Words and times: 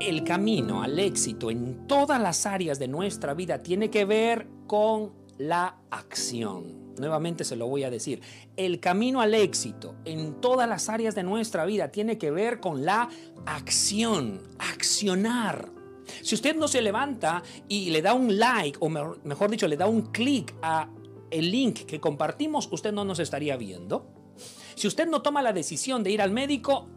El 0.00 0.24
camino 0.24 0.82
al 0.82 0.98
éxito 0.98 1.50
en 1.50 1.86
todas 1.86 2.20
las 2.20 2.44
áreas 2.44 2.78
de 2.78 2.88
nuestra 2.88 3.34
vida 3.34 3.62
tiene 3.62 3.88
que 3.88 4.04
ver 4.04 4.46
con 4.66 5.12
la 5.38 5.78
acción. 5.90 6.94
Nuevamente 6.98 7.44
se 7.44 7.56
lo 7.56 7.68
voy 7.68 7.84
a 7.84 7.90
decir. 7.90 8.20
El 8.56 8.80
camino 8.80 9.20
al 9.22 9.32
éxito 9.32 9.94
en 10.04 10.40
todas 10.40 10.68
las 10.68 10.88
áreas 10.88 11.14
de 11.14 11.22
nuestra 11.22 11.64
vida 11.64 11.88
tiene 11.88 12.18
que 12.18 12.30
ver 12.30 12.60
con 12.60 12.84
la 12.84 13.08
acción, 13.46 14.42
accionar. 14.58 15.81
Si 16.22 16.34
usted 16.34 16.56
no 16.56 16.68
se 16.68 16.82
levanta 16.82 17.42
y 17.68 17.90
le 17.90 18.02
da 18.02 18.14
un 18.14 18.38
like, 18.38 18.78
o 18.80 18.88
mejor 18.88 19.50
dicho, 19.50 19.68
le 19.68 19.76
da 19.76 19.86
un 19.86 20.12
clic 20.12 20.54
a 20.62 20.88
el 21.30 21.50
link 21.50 21.86
que 21.86 22.00
compartimos, 22.00 22.68
usted 22.70 22.92
no 22.92 23.04
nos 23.04 23.18
estaría 23.18 23.56
viendo. 23.56 24.06
Si 24.74 24.86
usted 24.86 25.06
no 25.08 25.22
toma 25.22 25.42
la 25.42 25.52
decisión 25.52 26.02
de 26.02 26.10
ir 26.10 26.22
al 26.22 26.30
médico, 26.30 26.88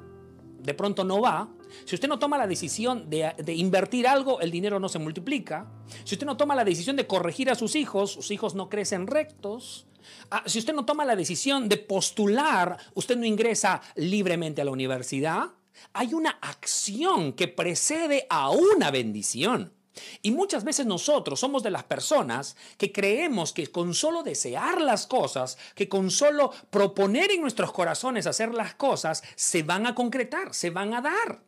de 0.65 0.73
pronto 0.73 1.03
no 1.03 1.21
va. 1.21 1.49
Si 1.85 1.95
usted 1.95 2.07
no 2.07 2.19
toma 2.19 2.37
la 2.37 2.47
decisión 2.47 3.09
de, 3.09 3.33
invertir 3.55 4.07
algo, 4.07 4.41
el 4.41 4.51
dinero 4.51 4.79
no 4.79 4.89
se 4.89 4.99
multiplica. 4.99 5.71
Si 6.03 6.15
usted 6.15 6.25
no 6.25 6.37
toma 6.37 6.55
la 6.55 6.65
decisión 6.65 6.95
de 6.95 7.07
corregir 7.07 7.49
a 7.49 7.55
sus 7.55 7.75
hijos, 7.75 8.11
sus 8.11 8.31
hijos 8.31 8.55
no 8.55 8.69
crecen 8.69 9.07
rectos. 9.07 9.87
Ah, 10.29 10.43
si 10.45 10.59
usted 10.59 10.73
no 10.73 10.85
toma 10.85 11.05
la 11.05 11.15
decisión 11.15 11.67
de 11.69 11.77
postular, 11.77 12.77
usted 12.93 13.17
no 13.17 13.25
ingresa 13.25 13.81
libremente 13.95 14.61
a 14.61 14.65
la 14.65 14.71
universidad. 14.71 15.51
Hay 15.93 16.13
una 16.13 16.31
acción 16.41 17.33
que 17.33 17.47
precede 17.47 18.27
a 18.29 18.49
una 18.49 18.91
bendición. 18.91 19.73
Y 20.21 20.31
muchas 20.31 20.63
veces 20.63 20.85
nosotros 20.85 21.39
somos 21.39 21.63
de 21.63 21.71
las 21.71 21.83
personas 21.83 22.55
que 22.77 22.91
creemos 22.91 23.53
que 23.53 23.67
con 23.67 23.93
solo 23.93 24.23
desear 24.23 24.81
las 24.81 25.07
cosas, 25.07 25.57
que 25.73 25.87
con 25.87 26.11
solo 26.11 26.51
proponer 26.69 27.31
en 27.31 27.41
nuestros 27.41 27.71
corazones 27.71 28.27
hacer 28.27 28.53
las 28.53 28.75
cosas, 28.75 29.23
se 29.35 29.63
van 29.63 29.87
a 29.87 29.95
concretar, 29.95 30.53
se 30.53 30.69
van 30.69 30.93
a 30.93 31.01
dar. 31.01 31.43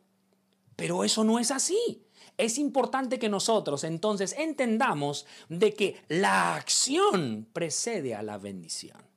Pero 0.76 1.04
eso 1.04 1.24
no 1.24 1.38
es 1.38 1.50
así. 1.50 2.04
Es 2.36 2.56
importante 2.56 3.18
que 3.18 3.28
nosotros 3.28 3.82
entonces 3.84 4.34
entendamos 4.38 5.26
de 5.48 5.74
que 5.74 6.00
la 6.08 6.54
acción 6.54 7.48
precede 7.52 8.14
a 8.14 8.22
la 8.22 8.38
bendición. 8.38 9.07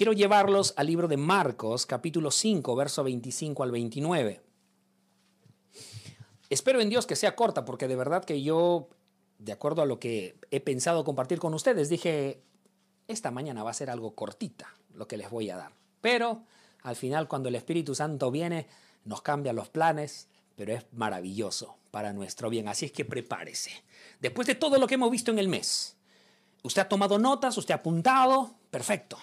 Quiero 0.00 0.14
llevarlos 0.14 0.72
al 0.78 0.86
libro 0.86 1.08
de 1.08 1.18
Marcos, 1.18 1.84
capítulo 1.84 2.30
5, 2.30 2.74
verso 2.74 3.04
25 3.04 3.62
al 3.62 3.70
29. 3.70 4.40
Espero 6.48 6.80
en 6.80 6.88
Dios 6.88 7.06
que 7.06 7.16
sea 7.16 7.36
corta, 7.36 7.66
porque 7.66 7.86
de 7.86 7.96
verdad 7.96 8.24
que 8.24 8.40
yo, 8.40 8.88
de 9.36 9.52
acuerdo 9.52 9.82
a 9.82 9.84
lo 9.84 10.00
que 10.00 10.36
he 10.50 10.60
pensado 10.60 11.04
compartir 11.04 11.38
con 11.38 11.52
ustedes, 11.52 11.90
dije, 11.90 12.40
esta 13.08 13.30
mañana 13.30 13.62
va 13.62 13.72
a 13.72 13.74
ser 13.74 13.90
algo 13.90 14.14
cortita 14.14 14.74
lo 14.94 15.06
que 15.06 15.18
les 15.18 15.28
voy 15.28 15.50
a 15.50 15.58
dar. 15.58 15.72
Pero 16.00 16.44
al 16.82 16.96
final, 16.96 17.28
cuando 17.28 17.50
el 17.50 17.56
Espíritu 17.56 17.94
Santo 17.94 18.30
viene, 18.30 18.68
nos 19.04 19.20
cambia 19.20 19.52
los 19.52 19.68
planes, 19.68 20.28
pero 20.56 20.72
es 20.72 20.86
maravilloso 20.92 21.76
para 21.90 22.14
nuestro 22.14 22.48
bien. 22.48 22.68
Así 22.68 22.86
es 22.86 22.92
que 22.92 23.04
prepárese. 23.04 23.72
Después 24.18 24.46
de 24.46 24.54
todo 24.54 24.78
lo 24.78 24.86
que 24.86 24.94
hemos 24.94 25.10
visto 25.10 25.30
en 25.30 25.38
el 25.38 25.48
mes, 25.48 25.98
usted 26.62 26.80
ha 26.80 26.88
tomado 26.88 27.18
notas, 27.18 27.58
usted 27.58 27.74
ha 27.74 27.80
apuntado, 27.80 28.54
perfecto. 28.70 29.18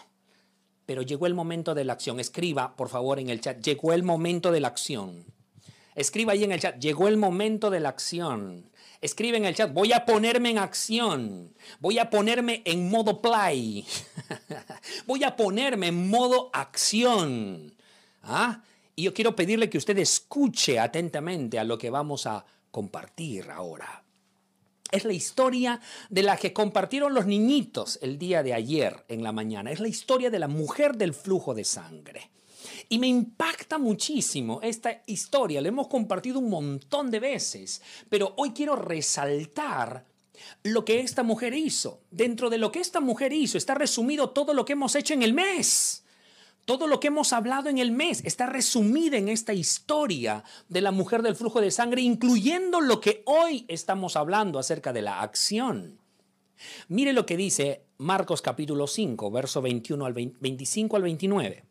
Pero 0.88 1.04
llegó 1.04 1.28
el 1.28 1.36
momento 1.36 1.76
de 1.76 1.84
la 1.84 1.94
acción. 1.94 2.20
Escriba, 2.20 2.76
por 2.76 2.88
favor, 2.90 3.20
en 3.20 3.30
el 3.30 3.42
chat, 3.42 3.62
llegó 3.62 3.94
el 3.94 4.04
momento 4.04 4.52
de 4.52 4.62
la 4.62 4.70
acción. 4.70 5.26
Escriba 5.94 6.32
ahí 6.32 6.46
en 6.46 6.54
el 6.54 6.62
chat, 6.62 6.80
llegó 6.80 7.10
el 7.10 7.18
momento 7.18 7.70
de 7.70 7.82
la 7.82 7.90
acción. 7.90 8.72
Escribe 9.02 9.38
en 9.38 9.46
el 9.46 9.54
chat, 9.54 9.74
voy 9.74 9.92
a 9.92 10.06
ponerme 10.06 10.50
en 10.50 10.60
acción. 10.60 11.54
Voy 11.82 12.00
a 12.00 12.10
ponerme 12.10 12.62
en 12.66 12.90
modo 12.90 13.22
play. 13.22 13.86
voy 15.06 15.26
a 15.26 15.36
ponerme 15.36 15.88
en 15.88 16.10
modo 16.10 16.50
acción. 16.54 17.76
¿Ah? 18.24 18.64
Y 18.96 19.04
yo 19.04 19.14
quiero 19.14 19.36
pedirle 19.36 19.70
que 19.70 19.78
usted 19.78 19.98
escuche 19.98 20.80
atentamente 20.80 21.60
a 21.60 21.66
lo 21.66 21.78
que 21.78 21.90
vamos 21.90 22.26
a 22.26 22.46
compartir 22.72 23.52
ahora. 23.52 24.04
Es 24.92 25.04
la 25.04 25.14
historia 25.14 25.82
de 26.10 26.24
la 26.24 26.38
que 26.38 26.54
compartieron 26.54 27.14
los 27.14 27.26
niñitos 27.26 28.00
el 28.02 28.18
día 28.18 28.44
de 28.44 28.54
ayer 28.54 29.06
en 29.10 29.24
la 29.24 29.32
mañana. 29.32 29.72
Es 29.72 29.80
la 29.80 29.88
historia 29.88 30.30
de 30.30 30.40
la 30.40 30.48
mujer 30.48 30.96
del 30.96 31.14
flujo 31.14 31.54
de 31.54 31.66
sangre. 31.66 32.30
Y 32.90 33.00
me 33.00 33.08
impacta 33.08 33.78
muchísimo 33.78 34.60
esta 34.64 35.02
historia, 35.08 35.62
la 35.62 35.68
hemos 35.68 35.88
compartido 35.88 36.40
un 36.40 36.50
montón 36.50 37.12
de 37.12 37.20
veces, 37.20 37.82
pero 38.10 38.34
hoy 38.38 38.52
quiero 38.52 38.76
resaltar 38.76 40.06
lo 40.64 40.86
que 40.86 41.02
esta 41.02 41.24
mujer 41.24 41.54
hizo. 41.54 42.02
Dentro 42.12 42.50
de 42.50 42.58
lo 42.58 42.72
que 42.72 42.80
esta 42.80 43.02
mujer 43.02 43.34
hizo 43.34 43.58
está 43.58 43.76
resumido 43.76 44.30
todo 44.30 44.54
lo 44.54 44.64
que 44.64 44.74
hemos 44.74 44.96
hecho 44.96 45.14
en 45.14 45.24
el 45.24 45.34
mes. 45.34 46.04
Todo 46.68 46.88
lo 46.88 47.00
que 47.00 47.08
hemos 47.08 47.32
hablado 47.32 47.70
en 47.70 47.78
el 47.78 47.94
mes 47.94 48.22
está 48.26 48.46
resumido 48.46 49.16
en 49.16 49.30
esta 49.30 49.54
historia 49.54 50.44
de 50.68 50.82
la 50.82 50.92
mujer 50.92 51.22
del 51.22 51.38
flujo 51.38 51.62
de 51.62 51.72
sangre, 51.72 52.02
incluyendo 52.02 52.82
lo 52.82 53.00
que 53.00 53.24
hoy 53.26 53.64
estamos 53.70 54.18
hablando 54.18 54.60
acerca 54.60 54.92
de 54.92 55.02
la 55.02 55.22
acción. 55.22 55.98
Mire 56.90 57.14
lo 57.14 57.26
que 57.26 57.38
dice 57.38 57.86
Marcos 58.00 58.42
capítulo 58.42 58.86
5, 58.86 59.32
verso 59.32 59.62
21 59.62 60.06
al 60.06 60.12
25 60.12 60.98
al 60.98 61.04
29. 61.04 61.64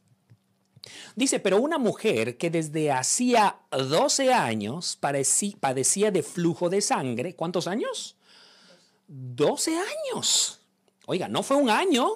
Dice, 1.14 1.40
pero 1.40 1.60
una 1.60 1.76
mujer 1.76 2.38
que 2.38 2.48
desde 2.48 2.90
hacía 2.90 3.58
12 3.72 4.32
años 4.32 4.96
padecía 4.96 6.10
de 6.10 6.22
flujo 6.22 6.70
de 6.70 6.80
sangre, 6.80 7.36
¿cuántos 7.36 7.66
años? 7.66 8.16
12 9.08 9.76
años. 9.76 10.62
Oiga, 11.04 11.28
no 11.28 11.42
fue 11.42 11.58
un 11.58 11.68
año, 11.68 12.12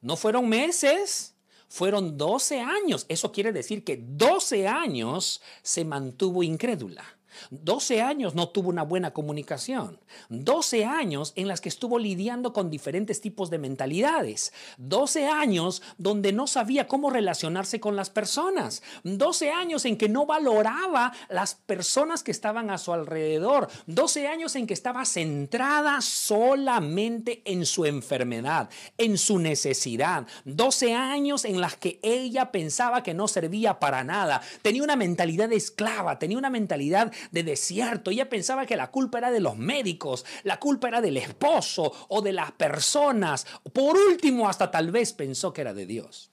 no 0.00 0.16
fueron 0.16 0.48
meses, 0.48 1.33
fueron 1.74 2.16
12 2.16 2.60
años. 2.60 3.04
Eso 3.08 3.32
quiere 3.32 3.50
decir 3.50 3.82
que 3.82 3.96
12 4.00 4.68
años 4.68 5.42
se 5.62 5.84
mantuvo 5.84 6.44
incrédula. 6.44 7.04
12 7.50 8.02
años 8.02 8.34
no 8.34 8.48
tuvo 8.48 8.68
una 8.68 8.82
buena 8.82 9.12
comunicación. 9.12 9.98
12 10.28 10.84
años 10.84 11.32
en 11.36 11.48
las 11.48 11.60
que 11.60 11.68
estuvo 11.68 11.98
lidiando 11.98 12.52
con 12.52 12.70
diferentes 12.70 13.20
tipos 13.20 13.50
de 13.50 13.58
mentalidades. 13.58 14.52
12 14.78 15.26
años 15.26 15.82
donde 15.98 16.32
no 16.32 16.46
sabía 16.46 16.86
cómo 16.86 17.10
relacionarse 17.10 17.80
con 17.80 17.96
las 17.96 18.10
personas. 18.10 18.82
12 19.04 19.50
años 19.50 19.84
en 19.84 19.96
que 19.96 20.08
no 20.08 20.26
valoraba 20.26 21.12
las 21.28 21.54
personas 21.54 22.22
que 22.22 22.30
estaban 22.30 22.70
a 22.70 22.78
su 22.78 22.92
alrededor. 22.92 23.68
12 23.86 24.28
años 24.28 24.56
en 24.56 24.66
que 24.66 24.74
estaba 24.74 25.04
centrada 25.04 26.00
solamente 26.00 27.42
en 27.44 27.66
su 27.66 27.84
enfermedad, 27.84 28.68
en 28.98 29.18
su 29.18 29.38
necesidad. 29.38 30.26
12 30.44 30.94
años 30.94 31.44
en 31.44 31.60
las 31.60 31.76
que 31.76 31.98
ella 32.02 32.52
pensaba 32.52 33.02
que 33.02 33.14
no 33.14 33.28
servía 33.28 33.78
para 33.80 34.04
nada. 34.04 34.42
Tenía 34.62 34.82
una 34.82 34.96
mentalidad 34.96 35.48
de 35.48 35.56
esclava, 35.56 36.18
tenía 36.18 36.38
una 36.38 36.50
mentalidad 36.50 37.12
de 37.30 37.42
desierto. 37.42 38.10
Ella 38.10 38.28
pensaba 38.28 38.66
que 38.66 38.76
la 38.76 38.90
culpa 38.90 39.18
era 39.18 39.30
de 39.30 39.40
los 39.40 39.56
médicos, 39.56 40.24
la 40.42 40.58
culpa 40.58 40.88
era 40.88 41.00
del 41.00 41.16
esposo 41.16 41.92
o 42.08 42.22
de 42.22 42.32
las 42.32 42.52
personas. 42.52 43.46
Por 43.72 43.96
último, 43.96 44.48
hasta 44.48 44.70
tal 44.70 44.90
vez 44.90 45.12
pensó 45.12 45.52
que 45.52 45.60
era 45.60 45.74
de 45.74 45.86
Dios. 45.86 46.30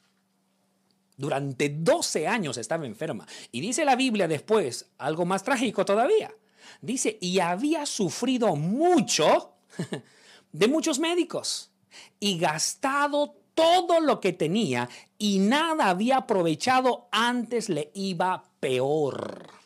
Durante 1.18 1.70
12 1.70 2.28
años 2.28 2.58
estaba 2.58 2.86
enferma. 2.86 3.28
Y 3.52 3.62
dice 3.62 3.86
la 3.86 3.96
Biblia 3.96 4.28
después, 4.28 4.90
algo 4.98 5.26
más 5.26 5.44
trágico 5.44 5.86
todavía. 5.86 6.34
Dice, 6.82 7.18
y 7.22 7.40
había 7.40 7.86
sufrido 7.86 8.56
mucho 8.56 9.54
de 10.52 10.68
muchos 10.68 11.00
médicos 11.00 11.72
y 12.20 12.38
gastado 12.40 13.36
todo 13.54 14.00
lo 14.00 14.20
que 14.20 14.34
tenía 14.34 14.90
y 15.18 15.40
nada 15.40 15.90
había 15.90 16.18
aprovechado, 16.18 17.08
antes 17.12 17.70
le 17.70 17.92
iba 17.94 18.44
peor. 18.60 19.61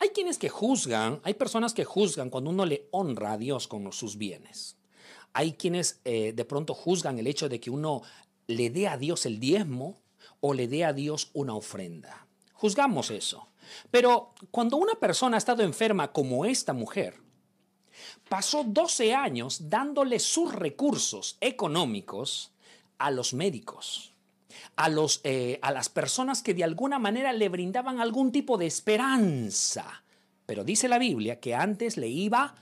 Hay 0.00 0.08
quienes 0.08 0.38
que 0.38 0.48
juzgan, 0.48 1.20
hay 1.24 1.34
personas 1.34 1.74
que 1.74 1.84
juzgan 1.84 2.30
cuando 2.30 2.48
uno 2.48 2.64
le 2.64 2.88
honra 2.90 3.32
a 3.32 3.38
Dios 3.38 3.68
con 3.68 3.92
sus 3.92 4.16
bienes. 4.16 4.76
Hay 5.34 5.52
quienes 5.52 6.00
eh, 6.04 6.32
de 6.32 6.44
pronto 6.46 6.72
juzgan 6.72 7.18
el 7.18 7.26
hecho 7.26 7.50
de 7.50 7.60
que 7.60 7.70
uno 7.70 8.00
le 8.46 8.70
dé 8.70 8.88
a 8.88 8.96
Dios 8.96 9.26
el 9.26 9.38
diezmo 9.38 10.00
o 10.40 10.54
le 10.54 10.68
dé 10.68 10.86
a 10.86 10.94
Dios 10.94 11.30
una 11.34 11.54
ofrenda. 11.54 12.26
Juzgamos 12.54 13.10
eso. 13.10 13.48
Pero 13.90 14.32
cuando 14.50 14.78
una 14.78 14.94
persona 14.94 15.36
ha 15.36 15.38
estado 15.38 15.62
enferma 15.62 16.12
como 16.12 16.46
esta 16.46 16.72
mujer, 16.72 17.20
pasó 18.30 18.64
12 18.64 19.14
años 19.14 19.68
dándole 19.68 20.18
sus 20.18 20.54
recursos 20.54 21.36
económicos 21.42 22.52
a 22.96 23.10
los 23.10 23.34
médicos, 23.34 24.09
a, 24.76 24.88
los, 24.88 25.20
eh, 25.24 25.58
a 25.62 25.72
las 25.72 25.88
personas 25.88 26.42
que 26.42 26.54
de 26.54 26.64
alguna 26.64 26.98
manera 26.98 27.32
le 27.32 27.48
brindaban 27.48 28.00
algún 28.00 28.32
tipo 28.32 28.58
de 28.58 28.66
esperanza. 28.66 30.04
Pero 30.46 30.64
dice 30.64 30.88
la 30.88 30.98
Biblia 30.98 31.40
que 31.40 31.54
antes 31.54 31.96
le 31.96 32.08
iba 32.08 32.54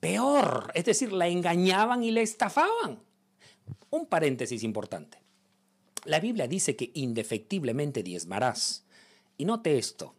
peor, 0.00 0.70
es 0.74 0.84
decir, 0.84 1.12
la 1.12 1.28
engañaban 1.28 2.02
y 2.02 2.10
le 2.10 2.22
estafaban. 2.22 3.00
Un 3.90 4.06
paréntesis 4.06 4.62
importante. 4.62 5.18
La 6.04 6.20
Biblia 6.20 6.48
dice 6.48 6.76
que 6.76 6.90
indefectiblemente 6.94 8.02
diezmarás. 8.02 8.84
Y 9.36 9.44
note 9.44 9.76
esto. 9.76 10.14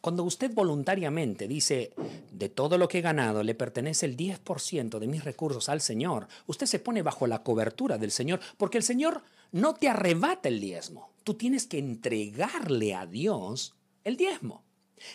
Cuando 0.00 0.24
usted 0.24 0.52
voluntariamente 0.52 1.48
dice, 1.48 1.92
de 2.32 2.48
todo 2.48 2.78
lo 2.78 2.88
que 2.88 2.98
he 2.98 3.02
ganado 3.02 3.42
le 3.42 3.54
pertenece 3.54 4.06
el 4.06 4.16
10% 4.16 4.98
de 4.98 5.06
mis 5.06 5.24
recursos 5.24 5.68
al 5.68 5.80
Señor, 5.80 6.28
usted 6.46 6.66
se 6.66 6.78
pone 6.78 7.02
bajo 7.02 7.26
la 7.26 7.42
cobertura 7.42 7.98
del 7.98 8.10
Señor, 8.10 8.40
porque 8.56 8.78
el 8.78 8.84
Señor 8.84 9.22
no 9.52 9.74
te 9.74 9.88
arrebata 9.88 10.48
el 10.48 10.60
diezmo. 10.60 11.10
Tú 11.24 11.34
tienes 11.34 11.66
que 11.66 11.78
entregarle 11.78 12.94
a 12.94 13.06
Dios 13.06 13.74
el 14.04 14.16
diezmo, 14.16 14.62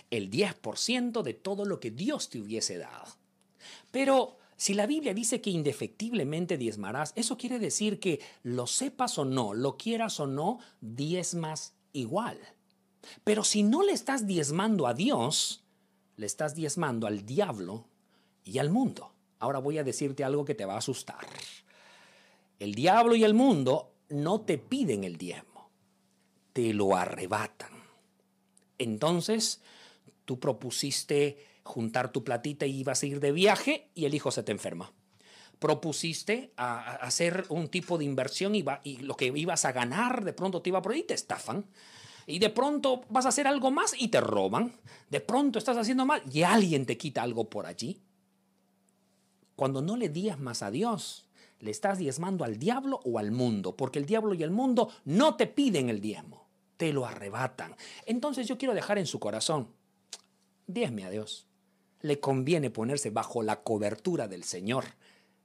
el 0.10 0.30
10% 0.30 1.22
de 1.22 1.34
todo 1.34 1.66
lo 1.66 1.80
que 1.80 1.92
Dios 1.92 2.30
te 2.30 2.40
hubiese 2.40 2.78
dado. 2.78 3.06
Pero 3.92 4.38
si 4.58 4.74
la 4.74 4.86
Biblia 4.86 5.14
dice 5.14 5.42
que 5.42 5.50
indefectiblemente 5.50 6.58
diezmarás, 6.58 7.14
eso 7.16 7.38
quiere 7.38 7.60
decir 7.60 8.00
que 8.00 8.20
lo 8.44 8.68
sepas 8.68 9.18
o 9.18 9.26
no, 9.26 9.54
lo 9.54 9.78
quieras 9.78 10.20
o 10.20 10.28
no, 10.28 10.60
diezmas 10.82 11.74
igual. 11.94 12.38
Pero 13.24 13.44
si 13.44 13.64
no 13.64 13.82
le 13.82 13.94
estás 13.94 14.28
diezmando 14.28 14.88
a 14.88 14.94
Dios, 14.94 15.64
le 16.16 16.26
estás 16.26 16.54
diezmando 16.56 17.08
al 17.08 17.26
diablo 17.26 17.88
y 18.44 18.60
al 18.60 18.70
mundo. 18.70 19.14
Ahora 19.40 19.60
voy 19.60 19.80
a 19.80 19.84
decirte 19.84 20.24
algo 20.24 20.46
que 20.46 20.54
te 20.54 20.66
va 20.66 20.76
a 20.76 20.78
asustar. 20.78 21.26
El 22.60 22.76
diablo 22.76 23.16
y 23.16 23.24
el 23.24 23.34
mundo 23.34 23.91
no 24.12 24.42
te 24.42 24.58
piden 24.58 25.04
el 25.04 25.18
diezmo, 25.18 25.70
te 26.54 26.74
lo 26.74 26.96
arrebatan. 26.96 27.72
Entonces, 28.78 29.62
tú 30.26 30.40
propusiste 30.40 31.46
juntar 31.64 32.12
tu 32.12 32.24
platita 32.24 32.66
y 32.66 32.80
ibas 32.80 33.04
a 33.04 33.06
ir 33.06 33.20
de 33.20 33.32
viaje 33.32 33.90
y 33.96 34.06
el 34.06 34.14
hijo 34.14 34.32
se 34.32 34.44
te 34.44 34.52
enferma. 34.52 34.92
Propusiste 35.60 36.52
a, 36.58 36.96
hacer 36.96 37.46
un 37.50 37.68
tipo 37.68 37.98
de 37.98 38.06
inversión 38.06 38.56
y, 38.56 38.64
lo 38.98 39.16
que 39.16 39.28
ibas 39.28 39.66
a 39.66 39.72
ganar 39.72 40.24
de 40.24 40.34
pronto 40.34 40.62
te 40.62 40.70
iba 40.70 40.82
por 40.82 40.94
ahí 40.94 41.02
y 41.02 41.04
te 41.04 41.14
estafan. 41.14 41.66
Y 42.26 42.40
de 42.40 42.50
pronto 42.50 43.04
vas 43.10 43.26
a 43.26 43.30
hacer 43.30 43.48
algo 43.48 43.72
más 43.72 43.94
y 43.98 44.08
te 44.08 44.22
roban. 44.22 44.74
De 45.10 45.22
pronto 45.22 45.60
estás 45.60 45.78
haciendo 45.78 46.06
mal 46.06 46.22
y 46.32 46.44
alguien 46.44 46.86
te 46.86 46.98
quita 46.98 47.22
algo 47.22 47.50
por 47.50 47.66
allí. 47.66 48.02
Cuando 49.56 49.82
no 49.82 49.96
le 49.98 50.10
diezmas 50.10 50.64
a 50.64 50.72
Dios, 50.72 51.28
le 51.62 51.72
estás 51.72 51.98
diezmando 51.98 52.44
al 52.44 52.58
diablo 52.58 53.00
o 53.06 53.20
al 53.20 53.32
mundo, 53.32 53.76
porque 53.76 54.00
el 54.00 54.06
diablo 54.06 54.34
y 54.34 54.44
el 54.44 54.52
mundo 54.52 54.90
no 55.06 55.36
te 55.36 55.48
piden 55.48 55.90
el 55.90 56.02
diezmo, 56.02 56.48
te 56.78 56.92
lo 56.92 57.06
arrebatan. 57.06 57.76
Entonces 58.06 58.48
yo 58.48 58.58
quiero 58.58 58.74
dejar 58.74 58.98
en 58.98 59.06
su 59.06 59.20
corazón, 59.20 59.70
diezme 60.68 61.06
a 61.06 61.10
Dios. 61.10 61.48
Le 62.02 62.20
conviene 62.20 62.72
ponerse 62.72 63.12
bajo 63.12 63.44
la 63.44 63.62
cobertura 63.62 64.28
del 64.28 64.44
Señor, 64.44 64.86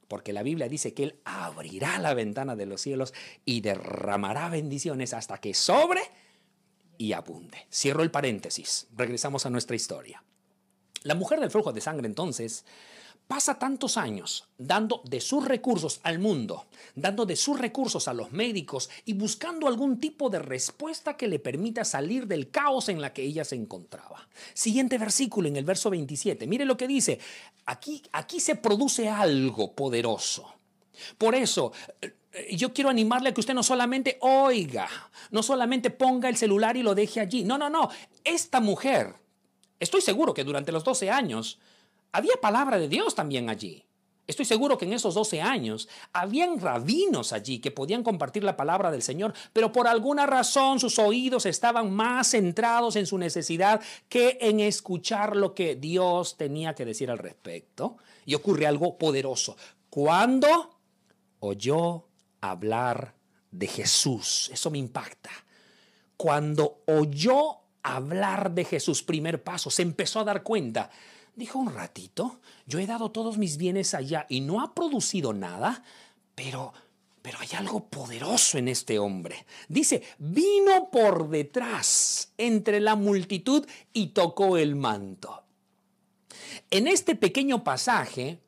porque 0.08 0.32
la 0.32 0.42
Biblia 0.42 0.68
dice 0.68 0.94
que 0.94 1.02
Él 1.02 1.20
abrirá 1.24 1.98
la 1.98 2.14
ventana 2.14 2.56
de 2.56 2.66
los 2.66 2.80
cielos 2.80 3.12
y 3.44 3.60
derramará 3.60 4.48
bendiciones 4.48 5.12
hasta 5.12 5.38
que 5.38 5.52
sobre 5.52 6.00
y 6.96 7.12
abunde. 7.12 7.66
Cierro 7.70 8.02
el 8.02 8.10
paréntesis, 8.10 8.86
regresamos 8.96 9.44
a 9.44 9.50
nuestra 9.50 9.76
historia. 9.76 10.22
La 11.02 11.14
mujer 11.14 11.40
del 11.40 11.50
flujo 11.50 11.72
de 11.72 11.80
sangre 11.80 12.06
entonces 12.06 12.64
pasa 13.26 13.58
tantos 13.58 13.96
años 13.96 14.48
dando 14.56 15.02
de 15.04 15.20
sus 15.20 15.44
recursos 15.44 16.00
al 16.02 16.18
mundo, 16.18 16.66
dando 16.94 17.26
de 17.26 17.36
sus 17.36 17.58
recursos 17.58 18.08
a 18.08 18.14
los 18.14 18.32
médicos 18.32 18.88
y 19.04 19.14
buscando 19.14 19.66
algún 19.66 19.98
tipo 19.98 20.30
de 20.30 20.38
respuesta 20.38 21.16
que 21.16 21.28
le 21.28 21.38
permita 21.38 21.84
salir 21.84 22.26
del 22.26 22.50
caos 22.50 22.88
en 22.88 23.00
la 23.00 23.12
que 23.12 23.22
ella 23.22 23.44
se 23.44 23.56
encontraba. 23.56 24.28
Siguiente 24.54 24.98
versículo 24.98 25.48
en 25.48 25.56
el 25.56 25.64
verso 25.64 25.90
27. 25.90 26.46
Mire 26.46 26.64
lo 26.64 26.76
que 26.76 26.88
dice. 26.88 27.18
Aquí, 27.66 28.02
aquí 28.12 28.38
se 28.38 28.54
produce 28.54 29.08
algo 29.08 29.72
poderoso. 29.72 30.46
Por 31.18 31.34
eso, 31.34 31.72
eh, 32.00 32.56
yo 32.56 32.72
quiero 32.72 32.90
animarle 32.90 33.30
a 33.30 33.34
que 33.34 33.40
usted 33.40 33.54
no 33.54 33.62
solamente 33.62 34.18
oiga, 34.20 34.88
no 35.30 35.42
solamente 35.42 35.90
ponga 35.90 36.28
el 36.28 36.36
celular 36.36 36.76
y 36.76 36.82
lo 36.82 36.94
deje 36.94 37.20
allí. 37.20 37.44
No, 37.44 37.58
no, 37.58 37.68
no. 37.68 37.90
Esta 38.24 38.60
mujer, 38.60 39.14
estoy 39.80 40.00
seguro 40.00 40.32
que 40.32 40.44
durante 40.44 40.72
los 40.72 40.84
12 40.84 41.10
años 41.10 41.58
había 42.16 42.34
palabra 42.40 42.78
de 42.78 42.88
Dios 42.88 43.14
también 43.14 43.48
allí. 43.50 43.84
Estoy 44.26 44.44
seguro 44.44 44.76
que 44.76 44.86
en 44.86 44.92
esos 44.92 45.14
12 45.14 45.40
años 45.40 45.88
habían 46.12 46.58
rabinos 46.58 47.32
allí 47.32 47.60
que 47.60 47.70
podían 47.70 48.02
compartir 48.02 48.42
la 48.42 48.56
palabra 48.56 48.90
del 48.90 49.02
Señor, 49.02 49.32
pero 49.52 49.70
por 49.70 49.86
alguna 49.86 50.26
razón 50.26 50.80
sus 50.80 50.98
oídos 50.98 51.46
estaban 51.46 51.92
más 51.92 52.30
centrados 52.30 52.96
en 52.96 53.06
su 53.06 53.18
necesidad 53.18 53.80
que 54.08 54.36
en 54.40 54.58
escuchar 54.58 55.36
lo 55.36 55.54
que 55.54 55.76
Dios 55.76 56.36
tenía 56.36 56.74
que 56.74 56.84
decir 56.84 57.08
al 57.10 57.18
respecto. 57.18 57.98
Y 58.24 58.34
ocurre 58.34 58.66
algo 58.66 58.98
poderoso. 58.98 59.56
Cuando 59.88 60.76
oyó 61.38 62.06
hablar 62.40 63.14
de 63.50 63.66
Jesús. 63.66 64.50
Eso 64.52 64.70
me 64.70 64.78
impacta. 64.78 65.30
Cuando 66.16 66.82
oyó 66.86 67.58
hablar 67.82 68.50
de 68.52 68.64
Jesús, 68.64 69.02
primer 69.02 69.42
paso, 69.42 69.70
se 69.70 69.82
empezó 69.82 70.20
a 70.20 70.24
dar 70.24 70.42
cuenta. 70.42 70.90
Dijo 71.36 71.58
un 71.58 71.72
ratito, 71.72 72.40
yo 72.66 72.78
he 72.78 72.86
dado 72.86 73.12
todos 73.12 73.38
mis 73.38 73.58
bienes 73.58 73.94
allá 73.94 74.26
y 74.28 74.40
no 74.40 74.60
ha 74.60 74.74
producido 74.74 75.32
nada, 75.32 75.84
pero 76.34 76.72
pero 77.26 77.40
hay 77.40 77.48
algo 77.56 77.88
poderoso 77.88 78.56
en 78.56 78.68
este 78.68 79.00
hombre. 79.00 79.46
Dice, 79.68 80.00
vino 80.18 80.90
por 80.92 81.28
detrás 81.28 82.32
entre 82.38 82.78
la 82.78 82.94
multitud 82.94 83.66
y 83.92 84.10
tocó 84.10 84.56
el 84.56 84.76
manto. 84.76 85.42
En 86.70 86.86
este 86.86 87.16
pequeño 87.16 87.64
pasaje 87.64 88.40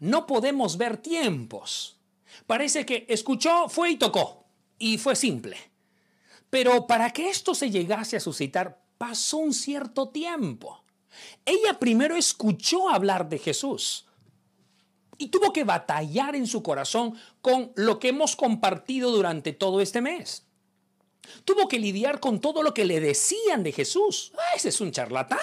no 0.00 0.26
podemos 0.26 0.78
ver 0.78 0.96
tiempos. 0.96 1.98
Parece 2.46 2.86
que 2.86 3.04
escuchó, 3.10 3.68
fue 3.68 3.90
y 3.90 3.96
tocó. 3.96 4.46
Y 4.78 4.96
fue 4.96 5.16
simple. 5.16 5.58
Pero 6.48 6.86
para 6.86 7.10
que 7.10 7.28
esto 7.28 7.54
se 7.54 7.70
llegase 7.70 8.16
a 8.16 8.20
suscitar, 8.20 8.86
pasó 8.96 9.36
un 9.36 9.52
cierto 9.52 10.08
tiempo. 10.08 10.83
Ella 11.44 11.78
primero 11.78 12.16
escuchó 12.16 12.88
hablar 12.88 13.28
de 13.28 13.38
Jesús 13.38 14.06
y 15.18 15.28
tuvo 15.28 15.52
que 15.52 15.64
batallar 15.64 16.34
en 16.34 16.46
su 16.46 16.62
corazón 16.62 17.18
con 17.40 17.72
lo 17.76 17.98
que 17.98 18.08
hemos 18.08 18.36
compartido 18.36 19.10
durante 19.10 19.52
todo 19.52 19.80
este 19.80 20.00
mes. 20.00 20.46
Tuvo 21.44 21.68
que 21.68 21.78
lidiar 21.78 22.20
con 22.20 22.40
todo 22.40 22.62
lo 22.62 22.74
que 22.74 22.84
le 22.84 23.00
decían 23.00 23.62
de 23.62 23.72
Jesús. 23.72 24.32
Ah, 24.36 24.56
ese 24.56 24.68
es 24.68 24.80
un 24.80 24.92
charlatán. 24.92 25.38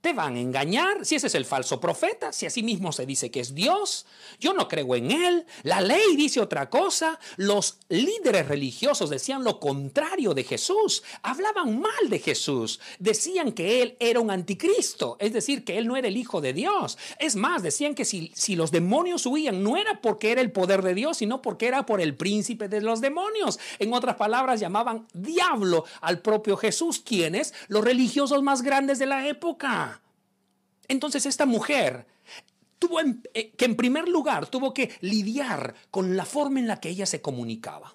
Te 0.00 0.12
van 0.12 0.36
a 0.36 0.40
engañar 0.40 1.04
si 1.04 1.16
ese 1.16 1.26
es 1.26 1.34
el 1.34 1.44
falso 1.44 1.80
profeta, 1.80 2.32
si 2.32 2.46
así 2.46 2.62
mismo 2.62 2.92
se 2.92 3.04
dice 3.04 3.32
que 3.32 3.40
es 3.40 3.52
Dios. 3.54 4.06
Yo 4.38 4.52
no 4.52 4.68
creo 4.68 4.94
en 4.94 5.10
él. 5.10 5.44
La 5.64 5.80
ley 5.80 6.14
dice 6.16 6.40
otra 6.40 6.70
cosa. 6.70 7.18
Los 7.36 7.78
líderes 7.88 8.46
religiosos 8.46 9.10
decían 9.10 9.42
lo 9.42 9.58
contrario 9.58 10.34
de 10.34 10.44
Jesús. 10.44 11.02
Hablaban 11.22 11.80
mal 11.80 12.08
de 12.08 12.20
Jesús. 12.20 12.78
Decían 13.00 13.50
que 13.50 13.82
él 13.82 13.96
era 13.98 14.20
un 14.20 14.30
anticristo, 14.30 15.16
es 15.18 15.32
decir, 15.32 15.64
que 15.64 15.78
él 15.78 15.88
no 15.88 15.96
era 15.96 16.06
el 16.06 16.16
hijo 16.16 16.40
de 16.40 16.52
Dios. 16.52 16.96
Es 17.18 17.34
más, 17.34 17.64
decían 17.64 17.96
que 17.96 18.04
si, 18.04 18.30
si 18.36 18.54
los 18.54 18.70
demonios 18.70 19.26
huían 19.26 19.64
no 19.64 19.76
era 19.76 20.00
porque 20.00 20.30
era 20.30 20.40
el 20.40 20.52
poder 20.52 20.82
de 20.82 20.94
Dios, 20.94 21.16
sino 21.16 21.42
porque 21.42 21.66
era 21.66 21.86
por 21.86 22.00
el 22.00 22.14
príncipe 22.14 22.68
de 22.68 22.82
los 22.82 23.00
demonios. 23.00 23.58
En 23.80 23.92
otras 23.92 24.14
palabras, 24.14 24.60
llamaban 24.60 25.08
diablo 25.12 25.84
al 26.00 26.20
propio 26.20 26.56
Jesús, 26.56 27.00
quienes 27.00 27.52
los 27.66 27.84
religiosos 27.84 28.44
más 28.44 28.62
grandes 28.62 29.00
de 29.00 29.06
la 29.06 29.26
época. 29.26 29.87
Entonces 30.88 31.26
esta 31.26 31.46
mujer 31.46 32.06
tuvo 32.78 33.00
eh, 33.34 33.52
que 33.52 33.64
en 33.64 33.76
primer 33.76 34.08
lugar 34.08 34.46
tuvo 34.46 34.72
que 34.72 34.90
lidiar 35.00 35.74
con 35.90 36.16
la 36.16 36.24
forma 36.24 36.60
en 36.60 36.66
la 36.66 36.80
que 36.80 36.88
ella 36.88 37.06
se 37.06 37.20
comunicaba. 37.20 37.94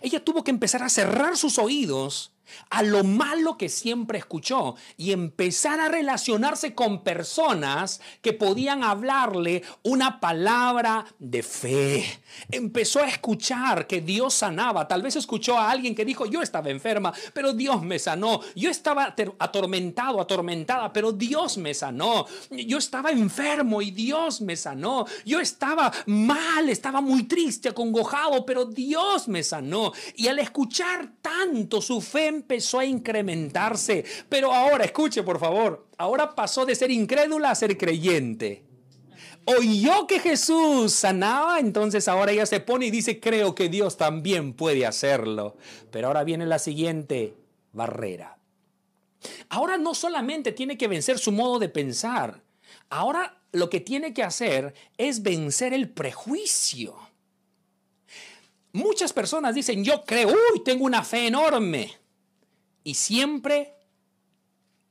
Ella 0.00 0.24
tuvo 0.24 0.44
que 0.44 0.50
empezar 0.50 0.82
a 0.82 0.88
cerrar 0.88 1.36
sus 1.36 1.58
oídos 1.58 2.31
a 2.70 2.82
lo 2.82 3.04
malo 3.04 3.56
que 3.56 3.68
siempre 3.68 4.18
escuchó 4.18 4.76
y 4.96 5.12
empezar 5.12 5.80
a 5.80 5.88
relacionarse 5.88 6.74
con 6.74 7.02
personas 7.02 8.00
que 8.20 8.32
podían 8.32 8.82
hablarle 8.84 9.62
una 9.82 10.20
palabra 10.20 11.06
de 11.18 11.42
fe. 11.42 12.22
Empezó 12.50 13.00
a 13.00 13.08
escuchar 13.08 13.86
que 13.86 14.00
Dios 14.00 14.34
sanaba. 14.34 14.88
Tal 14.88 15.02
vez 15.02 15.16
escuchó 15.16 15.58
a 15.58 15.70
alguien 15.70 15.94
que 15.94 16.04
dijo, 16.04 16.26
yo 16.26 16.42
estaba 16.42 16.70
enferma, 16.70 17.12
pero 17.32 17.52
Dios 17.52 17.82
me 17.82 17.98
sanó. 17.98 18.40
Yo 18.54 18.70
estaba 18.70 19.14
atormentado, 19.38 20.20
atormentada, 20.20 20.92
pero 20.92 21.12
Dios 21.12 21.58
me 21.58 21.74
sanó. 21.74 22.26
Yo 22.50 22.78
estaba 22.78 23.10
enfermo 23.10 23.82
y 23.82 23.90
Dios 23.90 24.40
me 24.40 24.56
sanó. 24.56 25.06
Yo 25.24 25.40
estaba 25.40 25.92
mal, 26.06 26.68
estaba 26.68 27.00
muy 27.00 27.24
triste, 27.24 27.68
acongojado, 27.68 28.44
pero 28.46 28.64
Dios 28.64 29.28
me 29.28 29.42
sanó. 29.42 29.92
Y 30.16 30.28
al 30.28 30.38
escuchar 30.38 31.12
tanto 31.20 31.80
su 31.80 32.00
fe, 32.00 32.31
empezó 32.32 32.78
a 32.78 32.84
incrementarse. 32.84 34.04
Pero 34.28 34.52
ahora, 34.52 34.84
escuche 34.84 35.22
por 35.22 35.38
favor, 35.38 35.86
ahora 35.98 36.34
pasó 36.34 36.66
de 36.66 36.74
ser 36.74 36.90
incrédula 36.90 37.50
a 37.50 37.54
ser 37.54 37.76
creyente. 37.78 38.64
Oyó 39.44 40.06
que 40.06 40.20
Jesús 40.20 40.92
sanaba, 40.92 41.58
entonces 41.58 42.06
ahora 42.06 42.32
ella 42.32 42.46
se 42.46 42.60
pone 42.60 42.86
y 42.86 42.90
dice, 42.90 43.18
creo 43.18 43.54
que 43.54 43.68
Dios 43.68 43.96
también 43.96 44.52
puede 44.52 44.86
hacerlo. 44.86 45.56
Pero 45.90 46.08
ahora 46.08 46.22
viene 46.22 46.46
la 46.46 46.58
siguiente 46.58 47.34
barrera. 47.72 48.38
Ahora 49.48 49.78
no 49.78 49.94
solamente 49.94 50.52
tiene 50.52 50.76
que 50.76 50.88
vencer 50.88 51.18
su 51.18 51.32
modo 51.32 51.58
de 51.58 51.68
pensar, 51.68 52.42
ahora 52.90 53.40
lo 53.52 53.68
que 53.68 53.80
tiene 53.80 54.14
que 54.14 54.22
hacer 54.22 54.74
es 54.96 55.22
vencer 55.22 55.74
el 55.74 55.90
prejuicio. 55.90 56.96
Muchas 58.72 59.12
personas 59.12 59.54
dicen, 59.54 59.84
yo 59.84 60.04
creo, 60.04 60.28
uy, 60.28 60.64
tengo 60.64 60.84
una 60.84 61.04
fe 61.04 61.26
enorme. 61.26 61.92
Y 62.84 62.94
siempre 62.94 63.74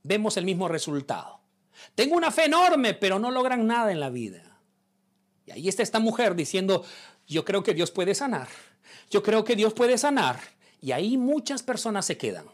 vemos 0.03 0.38
el 0.38 0.45
mismo 0.45 0.67
resultado. 0.67 1.41
Tengo 1.95 2.15
una 2.15 2.31
fe 2.31 2.45
enorme, 2.45 2.93
pero 2.93 3.19
no 3.19 3.31
logran 3.31 3.65
nada 3.67 3.91
en 3.91 4.00
la 4.00 4.10
vida. 4.10 4.60
Y 5.45 5.51
ahí 5.51 5.67
está 5.67 5.83
esta 5.83 6.00
mujer 6.00 6.36
diciendo, 6.36 6.86
yo 7.27 7.45
creo 7.45 7.63
que 7.63 7.74
Dios 7.74 7.91
puede 7.91 8.15
sanar. 8.15 8.48
Yo 9.10 9.24
creo 9.24 9.43
que 9.43 9.55
Dios 9.55 9.74
puede 9.74 9.98
sanar. 9.98 10.39
Y 10.79 10.91
ahí 10.91 11.17
muchas 11.17 11.63
personas 11.63 12.05
se 12.05 12.17
quedan. 12.17 12.45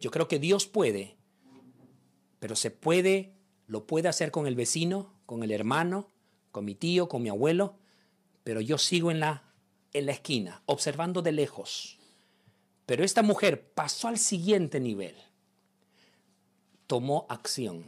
Yo 0.00 0.10
creo 0.10 0.28
que 0.28 0.38
Dios 0.38 0.66
puede, 0.66 1.16
pero 2.38 2.54
se 2.54 2.70
puede, 2.70 3.34
lo 3.66 3.86
puede 3.86 4.08
hacer 4.08 4.30
con 4.30 4.46
el 4.46 4.54
vecino, 4.54 5.12
con 5.26 5.42
el 5.42 5.50
hermano, 5.50 6.10
con 6.52 6.64
mi 6.64 6.74
tío, 6.74 7.08
con 7.08 7.22
mi 7.22 7.28
abuelo, 7.28 7.76
pero 8.44 8.60
yo 8.60 8.78
sigo 8.78 9.10
en 9.10 9.20
la, 9.20 9.42
en 9.92 10.06
la 10.06 10.12
esquina, 10.12 10.62
observando 10.66 11.20
de 11.20 11.32
lejos. 11.32 11.97
Pero 12.88 13.04
esta 13.04 13.22
mujer 13.22 13.70
pasó 13.74 14.08
al 14.08 14.16
siguiente 14.16 14.80
nivel. 14.80 15.14
Tomó 16.86 17.26
acción. 17.28 17.84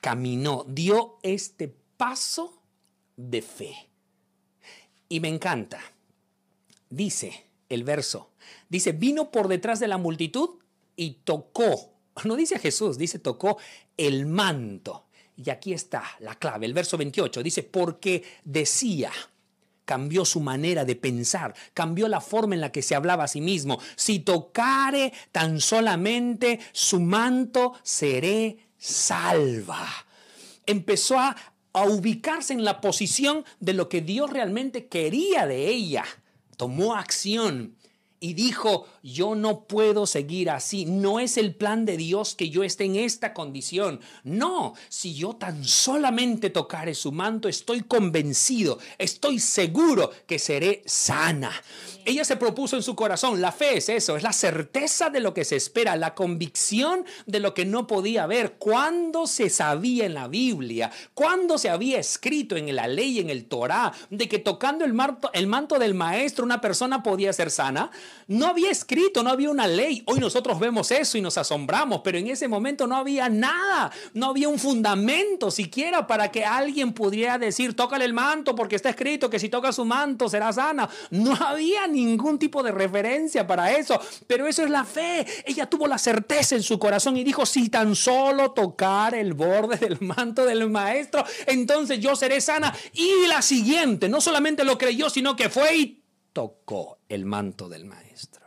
Caminó, 0.00 0.64
dio 0.66 1.18
este 1.22 1.70
paso 1.98 2.62
de 3.14 3.42
fe. 3.42 3.76
Y 5.10 5.20
me 5.20 5.28
encanta. 5.28 5.78
Dice 6.88 7.44
el 7.68 7.84
verso, 7.84 8.30
dice, 8.70 8.92
vino 8.92 9.30
por 9.30 9.48
detrás 9.48 9.80
de 9.80 9.88
la 9.88 9.98
multitud 9.98 10.58
y 10.96 11.18
tocó. 11.24 11.92
No 12.24 12.36
dice 12.36 12.58
Jesús, 12.58 12.96
dice 12.96 13.18
tocó 13.18 13.58
el 13.98 14.24
manto. 14.24 15.08
Y 15.36 15.50
aquí 15.50 15.74
está 15.74 16.02
la 16.20 16.36
clave, 16.36 16.64
el 16.64 16.72
verso 16.72 16.96
28. 16.96 17.42
Dice, 17.42 17.64
porque 17.64 18.24
decía, 18.44 19.12
cambió 19.86 20.26
su 20.26 20.40
manera 20.40 20.84
de 20.84 20.96
pensar, 20.96 21.54
cambió 21.72 22.08
la 22.08 22.20
forma 22.20 22.54
en 22.54 22.60
la 22.60 22.72
que 22.72 22.82
se 22.82 22.94
hablaba 22.94 23.24
a 23.24 23.28
sí 23.28 23.40
mismo. 23.40 23.80
Si 23.94 24.18
tocare 24.18 25.14
tan 25.32 25.60
solamente 25.60 26.60
su 26.72 27.00
manto, 27.00 27.72
seré 27.82 28.58
salva. 28.76 29.88
Empezó 30.66 31.18
a, 31.18 31.34
a 31.72 31.84
ubicarse 31.84 32.52
en 32.52 32.64
la 32.64 32.82
posición 32.82 33.44
de 33.60 33.72
lo 33.72 33.88
que 33.88 34.02
Dios 34.02 34.28
realmente 34.28 34.88
quería 34.88 35.46
de 35.46 35.68
ella. 35.68 36.04
Tomó 36.58 36.94
acción 36.94 37.76
y 38.20 38.34
dijo, 38.34 38.88
yo 39.12 39.36
no 39.36 39.60
puedo 39.60 40.04
seguir 40.04 40.50
así, 40.50 40.84
no 40.84 41.20
es 41.20 41.36
el 41.36 41.54
plan 41.54 41.84
de 41.84 41.96
Dios 41.96 42.34
que 42.34 42.50
yo 42.50 42.64
esté 42.64 42.84
en 42.84 42.96
esta 42.96 43.32
condición. 43.34 44.00
No, 44.24 44.74
si 44.88 45.14
yo 45.14 45.34
tan 45.34 45.64
solamente 45.64 46.50
tocare 46.50 46.94
su 46.94 47.12
manto, 47.12 47.48
estoy 47.48 47.82
convencido, 47.82 48.78
estoy 48.98 49.38
seguro 49.38 50.10
que 50.26 50.40
seré 50.40 50.82
sana. 50.86 51.52
Ella 52.04 52.24
se 52.24 52.36
propuso 52.36 52.76
en 52.76 52.82
su 52.82 52.96
corazón, 52.96 53.40
la 53.40 53.52
fe 53.52 53.76
es 53.76 53.88
eso, 53.88 54.16
es 54.16 54.22
la 54.22 54.32
certeza 54.32 55.10
de 55.10 55.20
lo 55.20 55.34
que 55.34 55.44
se 55.44 55.56
espera, 55.56 55.96
la 55.96 56.14
convicción 56.14 57.04
de 57.26 57.40
lo 57.40 57.54
que 57.54 57.64
no 57.64 57.86
podía 57.86 58.26
ver. 58.26 58.54
Cuando 58.58 59.26
se 59.26 59.50
sabía 59.50 60.06
en 60.06 60.14
la 60.14 60.28
Biblia, 60.28 60.90
cuando 61.14 61.58
se 61.58 61.68
había 61.68 61.98
escrito 61.98 62.56
en 62.56 62.74
la 62.74 62.86
ley, 62.88 63.18
en 63.18 63.30
el 63.30 63.46
Torá, 63.46 63.92
de 64.10 64.28
que 64.28 64.38
tocando 64.38 64.84
el 64.84 64.96
el 65.32 65.46
manto 65.46 65.78
del 65.78 65.94
maestro 65.94 66.44
una 66.44 66.60
persona 66.60 67.02
podía 67.02 67.32
ser 67.32 67.50
sana, 67.50 67.90
no 68.28 68.46
había 68.46 68.70
escrito, 68.70 68.95
no 69.22 69.30
había 69.30 69.50
una 69.50 69.66
ley. 69.66 70.02
Hoy 70.06 70.20
nosotros 70.20 70.58
vemos 70.58 70.90
eso 70.90 71.18
y 71.18 71.20
nos 71.20 71.36
asombramos, 71.38 72.00
pero 72.02 72.18
en 72.18 72.28
ese 72.28 72.48
momento 72.48 72.86
no 72.86 72.96
había 72.96 73.28
nada, 73.28 73.90
no 74.14 74.26
había 74.26 74.48
un 74.48 74.58
fundamento 74.58 75.50
siquiera 75.50 76.06
para 76.06 76.30
que 76.30 76.44
alguien 76.44 76.92
pudiera 76.92 77.38
decir, 77.38 77.74
tócale 77.74 78.04
el 78.04 78.12
manto 78.12 78.54
porque 78.54 78.76
está 78.76 78.90
escrito 78.90 79.28
que 79.28 79.38
si 79.38 79.48
toca 79.48 79.72
su 79.72 79.84
manto 79.84 80.28
será 80.28 80.52
sana. 80.52 80.88
No 81.10 81.34
había 81.34 81.86
ningún 81.86 82.38
tipo 82.38 82.62
de 82.62 82.72
referencia 82.72 83.46
para 83.46 83.72
eso, 83.72 84.00
pero 84.26 84.46
eso 84.46 84.62
es 84.62 84.70
la 84.70 84.84
fe. 84.84 85.26
Ella 85.44 85.66
tuvo 85.66 85.86
la 85.86 85.98
certeza 85.98 86.56
en 86.56 86.62
su 86.62 86.78
corazón 86.78 87.16
y 87.16 87.24
dijo, 87.24 87.44
si 87.46 87.68
tan 87.68 87.94
solo 87.94 88.52
tocar 88.52 89.14
el 89.14 89.34
borde 89.34 89.76
del 89.76 90.00
manto 90.00 90.44
del 90.44 90.68
maestro, 90.70 91.24
entonces 91.46 92.00
yo 92.00 92.16
seré 92.16 92.40
sana. 92.40 92.74
Y 92.92 93.26
la 93.28 93.42
siguiente, 93.42 94.08
no 94.08 94.20
solamente 94.20 94.64
lo 94.64 94.78
creyó, 94.78 95.10
sino 95.10 95.36
que 95.36 95.50
fue 95.50 95.76
y 95.76 96.02
tocó 96.32 96.98
el 97.08 97.24
manto 97.24 97.68
del 97.68 97.84
maestro. 97.84 98.45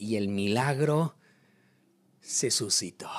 Y 0.00 0.16
el 0.16 0.28
milagro 0.28 1.14
se 2.22 2.50
suscitó. 2.50 3.10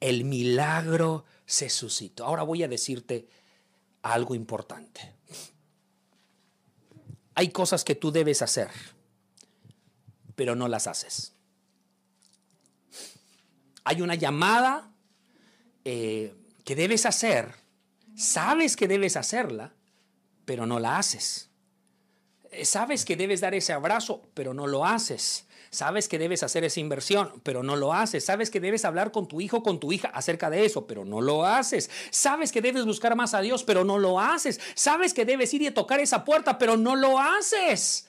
El 0.00 0.24
milagro 0.24 1.24
se 1.46 1.70
suscitó. 1.70 2.24
Ahora 2.24 2.42
voy 2.42 2.64
a 2.64 2.68
decirte 2.68 3.28
algo 4.02 4.34
importante. 4.34 5.14
Hay 7.36 7.50
cosas 7.50 7.84
que 7.84 7.94
tú 7.94 8.10
debes 8.10 8.42
hacer, 8.42 8.70
pero 10.34 10.56
no 10.56 10.66
las 10.66 10.88
haces. 10.88 11.34
Hay 13.84 14.02
una 14.02 14.16
llamada 14.16 14.90
eh, 15.84 16.34
que 16.64 16.74
debes 16.74 17.06
hacer, 17.06 17.54
sabes 18.16 18.74
que 18.74 18.88
debes 18.88 19.16
hacerla, 19.16 19.72
pero 20.44 20.66
no 20.66 20.80
la 20.80 20.98
haces. 20.98 21.48
Eh, 22.50 22.64
sabes 22.64 23.04
que 23.04 23.16
debes 23.16 23.40
dar 23.40 23.54
ese 23.54 23.72
abrazo, 23.72 24.22
pero 24.34 24.52
no 24.52 24.66
lo 24.66 24.84
haces. 24.84 25.45
Sabes 25.70 26.08
que 26.08 26.18
debes 26.18 26.42
hacer 26.42 26.64
esa 26.64 26.80
inversión, 26.80 27.40
pero 27.42 27.62
no 27.62 27.76
lo 27.76 27.92
haces. 27.92 28.24
Sabes 28.24 28.50
que 28.50 28.60
debes 28.60 28.84
hablar 28.84 29.12
con 29.12 29.28
tu 29.28 29.40
hijo, 29.40 29.62
con 29.62 29.80
tu 29.80 29.92
hija 29.92 30.08
acerca 30.08 30.50
de 30.50 30.64
eso, 30.64 30.86
pero 30.86 31.04
no 31.04 31.20
lo 31.20 31.44
haces. 31.44 31.90
Sabes 32.10 32.52
que 32.52 32.62
debes 32.62 32.84
buscar 32.84 33.16
más 33.16 33.34
a 33.34 33.40
Dios, 33.40 33.64
pero 33.64 33.84
no 33.84 33.98
lo 33.98 34.20
haces. 34.20 34.60
Sabes 34.74 35.12
que 35.14 35.24
debes 35.24 35.52
ir 35.54 35.62
y 35.62 35.70
tocar 35.70 36.00
esa 36.00 36.24
puerta, 36.24 36.58
pero 36.58 36.76
no 36.76 36.96
lo 36.96 37.18
haces. 37.18 38.08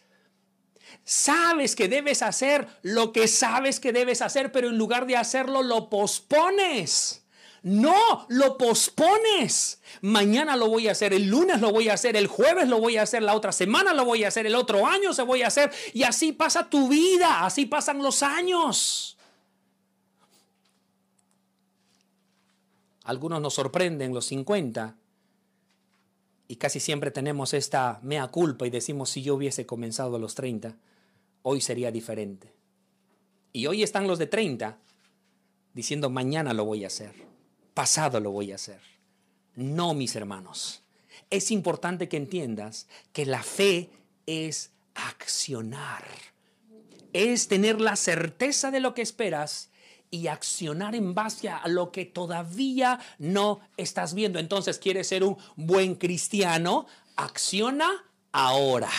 Sabes 1.04 1.76
que 1.76 1.88
debes 1.88 2.22
hacer 2.22 2.68
lo 2.82 3.12
que 3.14 3.28
sabes 3.28 3.80
que 3.80 3.94
debes 3.94 4.22
hacer, 4.22 4.52
pero 4.52 4.70
en 4.70 4.78
lugar 4.78 5.06
de 5.08 5.18
hacerlo 5.18 5.64
lo 5.64 5.90
pospones. 5.90 7.27
No, 7.64 8.26
lo 8.30 8.58
pospones. 8.58 9.82
Mañana 10.02 10.56
lo 10.56 10.68
voy 10.70 10.88
a 10.88 10.92
hacer, 10.92 11.14
el 11.14 11.28
lunes 11.28 11.60
lo 11.60 11.72
voy 11.72 11.90
a 11.90 11.94
hacer, 11.94 12.16
el 12.16 12.28
jueves 12.28 12.68
lo 12.68 12.80
voy 12.80 12.98
a 12.98 13.02
hacer, 13.02 13.24
la 13.24 13.36
otra 13.36 13.52
semana 13.52 13.94
lo 13.94 14.06
voy 14.06 14.24
a 14.24 14.28
hacer, 14.28 14.46
el 14.46 14.56
otro 14.56 14.86
año 14.86 15.14
se 15.14 15.24
voy 15.24 15.42
a 15.42 15.48
hacer. 15.48 15.72
Y 15.94 16.04
así 16.04 16.32
pasa 16.32 16.70
tu 16.70 16.88
vida, 16.88 17.46
así 17.46 17.66
pasan 17.66 18.02
los 18.04 18.22
años. 18.24 19.18
Algunos 23.04 23.42
nos 23.42 23.54
sorprenden 23.54 24.14
los 24.14 24.26
50 24.26 24.96
y 26.50 26.56
casi 26.58 26.80
siempre 26.80 27.10
tenemos 27.10 27.54
esta 27.54 28.00
mea 28.04 28.28
culpa 28.28 28.68
y 28.68 28.70
decimos 28.70 29.10
si 29.10 29.22
yo 29.22 29.36
hubiese 29.36 29.66
comenzado 29.66 30.18
a 30.18 30.20
los 30.20 30.36
30, 30.36 30.76
hoy 31.42 31.62
sería 31.62 31.90
diferente. 31.90 32.54
Y 33.54 33.66
hoy 33.68 33.82
están 33.82 34.08
los 34.08 34.20
de 34.20 34.28
30 34.28 34.78
diciendo 35.74 36.10
mañana 36.10 36.54
lo 36.54 36.66
voy 36.66 36.84
a 36.84 36.88
hacer 36.88 37.28
pasado 37.78 38.20
lo 38.20 38.32
voy 38.32 38.52
a 38.52 38.56
hacer. 38.56 38.82
No, 39.54 39.94
mis 39.94 40.16
hermanos. 40.16 40.82
Es 41.30 41.52
importante 41.52 42.10
que 42.10 42.18
entiendas 42.18 42.88
que 43.14 43.24
la 43.28 43.44
fe 43.44 43.92
es 44.26 44.72
accionar. 44.96 46.04
Es 47.14 47.48
tener 47.48 47.80
la 47.80 47.96
certeza 47.96 48.72
de 48.72 48.80
lo 48.80 48.96
que 48.96 49.04
esperas 49.04 49.70
y 50.10 50.26
accionar 50.26 50.96
en 50.96 51.14
base 51.14 51.50
a 51.50 51.68
lo 51.68 51.92
que 51.92 52.06
todavía 52.06 53.00
no 53.20 53.60
estás 53.78 54.16
viendo. 54.16 54.40
Entonces, 54.40 54.80
¿quieres 54.80 55.08
ser 55.08 55.24
un 55.24 55.38
buen 55.56 55.94
cristiano? 55.94 56.88
Acciona 57.16 57.92
ahora. 58.32 58.90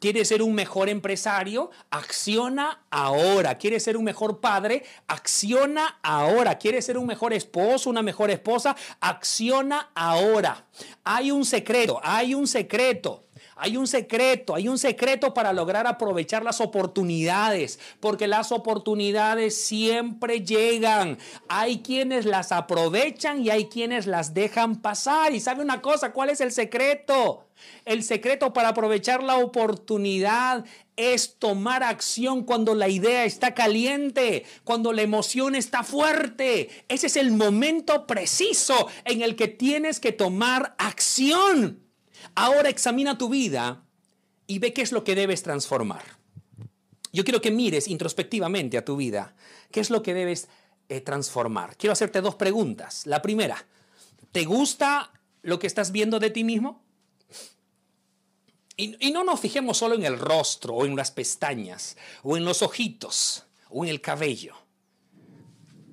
¿Quieres 0.00 0.28
ser 0.28 0.40
un 0.42 0.54
mejor 0.54 0.88
empresario? 0.88 1.70
Acciona 1.90 2.84
ahora. 2.90 3.58
¿Quieres 3.58 3.82
ser 3.84 3.98
un 3.98 4.04
mejor 4.04 4.40
padre? 4.40 4.82
Acciona 5.06 5.98
ahora. 6.02 6.56
¿Quieres 6.56 6.86
ser 6.86 6.96
un 6.96 7.06
mejor 7.06 7.34
esposo, 7.34 7.90
una 7.90 8.00
mejor 8.00 8.30
esposa? 8.30 8.74
Acciona 8.98 9.90
ahora. 9.94 10.64
Hay 11.04 11.30
un 11.30 11.44
secreto, 11.44 12.00
hay 12.02 12.34
un 12.34 12.46
secreto. 12.46 13.24
Hay 13.62 13.76
un 13.76 13.86
secreto, 13.86 14.54
hay 14.54 14.68
un 14.68 14.78
secreto 14.78 15.34
para 15.34 15.52
lograr 15.52 15.86
aprovechar 15.86 16.42
las 16.42 16.62
oportunidades, 16.62 17.78
porque 18.00 18.26
las 18.26 18.52
oportunidades 18.52 19.54
siempre 19.54 20.40
llegan. 20.40 21.18
Hay 21.46 21.80
quienes 21.80 22.24
las 22.24 22.52
aprovechan 22.52 23.44
y 23.44 23.50
hay 23.50 23.66
quienes 23.66 24.06
las 24.06 24.32
dejan 24.32 24.80
pasar. 24.80 25.34
Y 25.34 25.40
sabe 25.40 25.62
una 25.62 25.82
cosa, 25.82 26.14
¿cuál 26.14 26.30
es 26.30 26.40
el 26.40 26.52
secreto? 26.52 27.48
El 27.84 28.02
secreto 28.02 28.54
para 28.54 28.70
aprovechar 28.70 29.22
la 29.22 29.36
oportunidad 29.36 30.64
es 30.96 31.36
tomar 31.38 31.82
acción 31.82 32.44
cuando 32.44 32.74
la 32.74 32.88
idea 32.88 33.26
está 33.26 33.52
caliente, 33.52 34.46
cuando 34.64 34.94
la 34.94 35.02
emoción 35.02 35.54
está 35.54 35.82
fuerte. 35.82 36.70
Ese 36.88 37.08
es 37.08 37.16
el 37.16 37.32
momento 37.32 38.06
preciso 38.06 38.88
en 39.04 39.20
el 39.20 39.36
que 39.36 39.48
tienes 39.48 40.00
que 40.00 40.12
tomar 40.12 40.74
acción. 40.78 41.89
Ahora 42.34 42.68
examina 42.68 43.18
tu 43.18 43.28
vida 43.28 43.84
y 44.46 44.58
ve 44.58 44.72
qué 44.72 44.82
es 44.82 44.92
lo 44.92 45.04
que 45.04 45.14
debes 45.14 45.42
transformar. 45.42 46.02
Yo 47.12 47.24
quiero 47.24 47.40
que 47.40 47.50
mires 47.50 47.88
introspectivamente 47.88 48.78
a 48.78 48.84
tu 48.84 48.96
vida. 48.96 49.34
¿Qué 49.70 49.80
es 49.80 49.90
lo 49.90 50.02
que 50.02 50.14
debes 50.14 50.48
eh, 50.88 51.00
transformar? 51.00 51.76
Quiero 51.76 51.92
hacerte 51.92 52.20
dos 52.20 52.36
preguntas. 52.36 53.06
La 53.06 53.20
primera, 53.20 53.66
¿te 54.32 54.44
gusta 54.44 55.12
lo 55.42 55.58
que 55.58 55.66
estás 55.66 55.90
viendo 55.92 56.18
de 56.20 56.30
ti 56.30 56.44
mismo? 56.44 56.82
Y, 58.76 58.96
y 59.06 59.12
no 59.12 59.24
nos 59.24 59.40
fijemos 59.40 59.78
solo 59.78 59.94
en 59.94 60.04
el 60.04 60.18
rostro 60.18 60.74
o 60.74 60.86
en 60.86 60.96
las 60.96 61.10
pestañas 61.10 61.96
o 62.22 62.36
en 62.36 62.44
los 62.44 62.62
ojitos 62.62 63.44
o 63.68 63.84
en 63.84 63.90
el 63.90 64.00
cabello. 64.00 64.54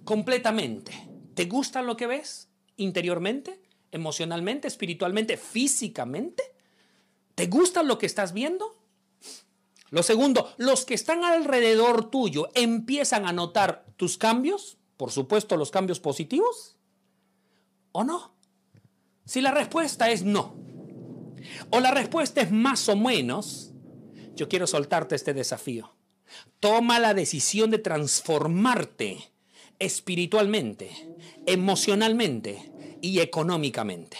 completamente. 0.07 0.93
¿Te 1.35 1.45
gusta 1.45 1.81
lo 1.81 1.97
que 1.97 2.07
ves 2.07 2.47
interiormente, 2.77 3.59
emocionalmente, 3.91 4.67
espiritualmente, 4.67 5.37
físicamente? 5.37 6.43
¿Te 7.35 7.47
gusta 7.47 7.83
lo 7.83 7.97
que 7.97 8.05
estás 8.05 8.33
viendo? 8.33 8.77
Lo 9.89 10.03
segundo, 10.03 10.53
los 10.57 10.85
que 10.85 10.93
están 10.93 11.23
alrededor 11.23 12.09
tuyo 12.09 12.49
empiezan 12.55 13.25
a 13.25 13.31
notar 13.31 13.85
tus 13.95 14.17
cambios, 14.17 14.77
por 14.97 15.11
supuesto 15.11 15.55
los 15.55 15.71
cambios 15.71 15.99
positivos, 15.99 16.77
o 17.93 18.03
no. 18.03 18.33
Si 19.25 19.39
la 19.39 19.51
respuesta 19.51 20.09
es 20.09 20.23
no, 20.23 20.55
o 21.69 21.79
la 21.79 21.91
respuesta 21.91 22.41
es 22.41 22.51
más 22.51 22.89
o 22.89 22.95
menos, 22.95 23.71
yo 24.35 24.49
quiero 24.49 24.67
soltarte 24.67 25.15
este 25.15 25.33
desafío. 25.33 25.93
Toma 26.59 26.99
la 26.99 27.13
decisión 27.13 27.71
de 27.71 27.79
transformarte 27.79 29.31
espiritualmente, 29.79 30.91
emocionalmente 31.45 32.71
y 33.01 33.19
económicamente. 33.19 34.17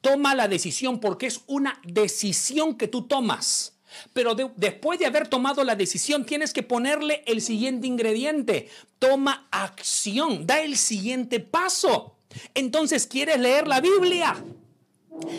Toma 0.00 0.34
la 0.34 0.48
decisión 0.48 1.00
porque 1.00 1.26
es 1.26 1.42
una 1.46 1.80
decisión 1.84 2.76
que 2.76 2.88
tú 2.88 3.02
tomas. 3.02 3.78
Pero 4.12 4.34
después 4.34 4.98
de 4.98 5.06
haber 5.06 5.28
tomado 5.28 5.64
la 5.64 5.76
decisión, 5.76 6.24
tienes 6.24 6.52
que 6.52 6.62
ponerle 6.62 7.22
el 7.26 7.40
siguiente 7.40 7.86
ingrediente. 7.86 8.68
Toma 8.98 9.48
acción, 9.50 10.46
da 10.46 10.60
el 10.60 10.76
siguiente 10.76 11.40
paso. 11.40 12.16
Entonces, 12.54 13.06
¿quieres 13.06 13.38
leer 13.38 13.66
la 13.66 13.80
Biblia? 13.80 14.36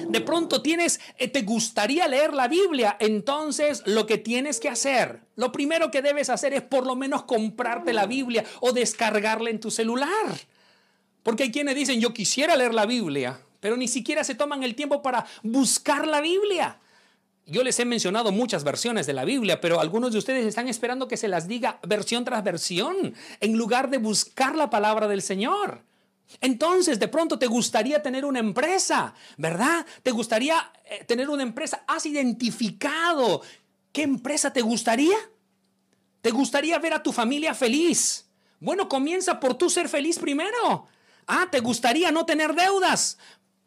De 0.10 0.22
pronto 0.22 0.62
tienes, 0.62 1.00
eh, 1.18 1.28
te 1.28 1.44
gustaría 1.44 2.08
leer 2.08 2.34
la 2.34 2.48
Biblia, 2.48 2.98
entonces 3.00 3.84
lo 3.86 4.08
que 4.08 4.18
tienes 4.18 4.60
que 4.60 4.70
hacer, 4.70 5.22
lo 5.36 5.52
primero 5.52 5.92
que 5.92 6.02
debes 6.02 6.30
hacer 6.30 6.54
es 6.54 6.64
por 6.64 6.86
lo 6.88 6.96
menos 6.96 7.24
comprarte 7.24 7.94
la 7.94 8.08
Biblia 8.08 8.44
o 8.60 8.72
descargarla 8.72 9.52
en 9.52 9.60
tu 9.60 9.70
celular. 9.70 10.10
Porque 11.28 11.44
hay 11.44 11.52
quienes 11.52 11.76
dicen, 11.76 12.00
yo 12.00 12.14
quisiera 12.14 12.56
leer 12.56 12.74
la 12.74 12.86
Biblia, 12.86 13.38
pero 13.60 13.76
ni 13.76 13.90
siquiera 13.90 14.24
se 14.24 14.34
toman 14.34 14.64
el 14.64 14.76
tiempo 14.76 15.02
para 15.02 15.26
buscar 15.44 16.08
la 16.08 16.22
Biblia. 16.22 16.80
Yo 17.46 17.66
les 17.66 17.78
he 17.82 17.84
mencionado 17.84 18.32
muchas 18.32 18.64
versiones 18.64 19.06
de 19.08 19.12
la 19.12 19.26
Biblia, 19.26 19.60
pero 19.60 19.82
algunos 19.82 20.14
de 20.14 20.20
ustedes 20.20 20.46
están 20.46 20.70
esperando 20.70 21.10
que 21.10 21.18
se 21.18 21.28
las 21.28 21.50
diga 21.50 21.82
versión 21.86 22.24
tras 22.24 22.46
versión, 22.46 23.14
en 23.42 23.58
lugar 23.58 23.90
de 23.90 23.98
buscar 23.98 24.56
la 24.56 24.70
palabra 24.70 25.10
del 25.10 25.22
Señor. 25.22 25.84
Entonces, 26.40 26.98
de 26.98 27.10
pronto 27.10 27.38
te 27.38 27.48
gustaría 27.48 28.02
tener 28.02 28.24
una 28.24 28.40
empresa, 28.40 29.14
¿verdad? 29.36 29.86
Te 30.04 30.12
gustaría 30.12 30.72
eh, 30.86 31.04
tener 31.04 31.30
una 31.30 31.44
empresa. 31.44 31.84
¿Has 31.88 32.06
identificado 32.06 33.42
qué 33.92 34.04
empresa 34.04 34.54
te 34.54 34.62
gustaría? 34.62 35.18
¿Te 36.22 36.32
gustaría 36.32 36.80
ver 36.80 36.94
a 36.94 37.04
tu 37.04 37.12
familia 37.12 37.54
feliz? 37.54 38.30
Bueno, 38.62 38.88
comienza 38.88 39.42
por 39.42 39.56
tú 39.56 39.70
ser 39.70 39.90
feliz 39.90 40.20
primero. 40.20 40.88
Ah, 41.28 41.50
¿te 41.52 41.60
gustaría 41.60 42.12
no 42.12 42.26
tener 42.26 42.56
deudas? 42.56 43.18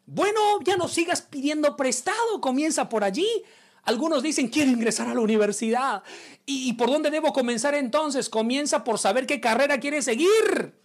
Bueno, 0.05 0.39
ya 0.65 0.75
no 0.75 0.87
sigas 0.87 1.21
pidiendo 1.21 1.77
prestado, 1.77 2.41
comienza 2.41 2.89
por 2.89 3.03
allí. 3.03 3.27
Algunos 3.83 4.21
dicen, 4.21 4.49
quiero 4.49 4.71
ingresar 4.71 5.07
a 5.07 5.13
la 5.13 5.21
universidad. 5.21 6.03
¿Y 6.45 6.73
por 6.73 6.89
dónde 6.89 7.09
debo 7.09 7.33
comenzar 7.33 7.75
entonces? 7.75 8.29
Comienza 8.29 8.83
por 8.83 8.99
saber 8.99 9.25
qué 9.25 9.39
carrera 9.39 9.79
quieres 9.79 10.05
seguir. 10.05 10.75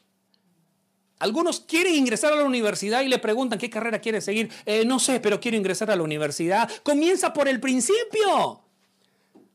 Algunos 1.18 1.60
quieren 1.60 1.94
ingresar 1.94 2.32
a 2.32 2.36
la 2.36 2.44
universidad 2.44 3.02
y 3.02 3.08
le 3.08 3.18
preguntan 3.18 3.58
qué 3.58 3.70
carrera 3.70 4.00
quiere 4.00 4.20
seguir. 4.20 4.50
Eh, 4.66 4.84
no 4.84 4.98
sé, 4.98 5.18
pero 5.20 5.40
quiero 5.40 5.56
ingresar 5.56 5.90
a 5.90 5.96
la 5.96 6.02
universidad. 6.02 6.70
Comienza 6.82 7.32
por 7.32 7.48
el 7.48 7.58
principio. 7.58 8.62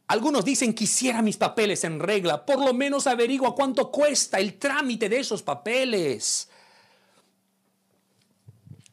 Algunos 0.08 0.44
dicen 0.44 0.74
quisiera 0.74 1.22
mis 1.22 1.38
papeles 1.38 1.84
en 1.84 2.00
regla. 2.00 2.46
Por 2.46 2.60
lo 2.60 2.74
menos 2.74 3.08
averigua 3.08 3.56
cuánto 3.56 3.92
cuesta 3.92 4.40
el 4.40 4.58
trámite 4.58 5.08
de 5.08 5.20
esos 5.20 5.44
papeles. 5.44 6.50